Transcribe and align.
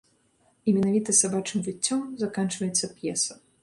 І 0.67 0.73
менавіта 0.77 1.15
сабачым 1.21 1.59
выццём 1.69 2.01
заканчваецца 2.25 2.95
п'еса. 3.01 3.33